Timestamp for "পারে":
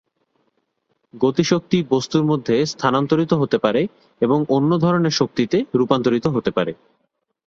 3.57-3.81, 6.51-6.71